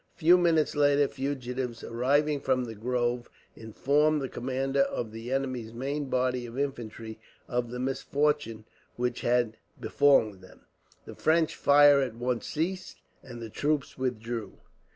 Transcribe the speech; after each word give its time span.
A 0.15 0.17
few 0.17 0.35
minutes 0.35 0.75
later 0.75 1.07
fugitives, 1.07 1.83
arriving 1.83 2.39
from 2.41 2.65
the 2.65 2.73
grove, 2.73 3.29
informed 3.55 4.19
the 4.23 4.29
commander 4.29 4.81
of 4.81 5.11
the 5.11 5.31
enemy's 5.31 5.75
main 5.75 6.05
body 6.05 6.47
of 6.47 6.57
infantry 6.57 7.19
of 7.47 7.69
the 7.69 7.77
misfortune 7.77 8.65
which 8.95 9.21
had 9.21 9.57
befallen 9.79 10.41
them. 10.41 10.61
The 11.05 11.13
French 11.13 11.53
fire 11.55 11.99
at 12.01 12.15
once 12.15 12.47
ceased, 12.47 12.99
and 13.21 13.39
the 13.43 13.51
troops 13.51 13.95
withdrew. 13.95 14.57